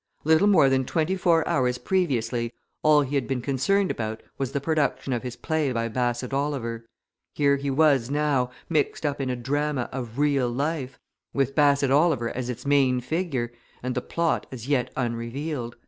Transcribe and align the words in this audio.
Little 0.23 0.47
more 0.47 0.67
than 0.67 0.83
twenty 0.83 1.15
four 1.15 1.47
hours 1.47 1.77
previously, 1.77 2.51
all 2.81 3.01
he 3.01 3.13
had 3.13 3.27
been 3.27 3.39
concerned 3.39 3.91
about 3.91 4.23
was 4.39 4.51
the 4.51 4.59
production 4.59 5.13
of 5.13 5.21
his 5.21 5.35
play 5.35 5.71
by 5.71 5.89
Bassett 5.89 6.33
Oliver 6.33 6.87
here 7.35 7.55
he 7.57 7.69
was 7.69 8.09
now, 8.09 8.49
mixed 8.67 9.05
up 9.05 9.21
in 9.21 9.29
a 9.29 9.35
drama 9.35 9.89
of 9.91 10.17
real 10.17 10.49
life, 10.49 10.97
with 11.35 11.53
Bassett 11.53 11.91
Oliver 11.91 12.31
as 12.35 12.49
its 12.49 12.65
main 12.65 12.99
figure, 12.99 13.53
and 13.83 13.93
the 13.93 14.01
plot 14.01 14.47
as 14.51 14.67
yet 14.67 14.91
unrevealed. 14.97 15.75